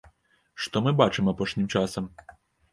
Што 0.65 0.81
мы 0.85 0.95
бачым 1.03 1.31
апошнім 1.35 1.71
часам? 1.77 2.11